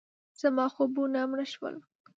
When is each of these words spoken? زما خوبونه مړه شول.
زما 0.39 0.65
خوبونه 0.73 1.19
مړه 1.31 1.45
شول. 1.53 1.75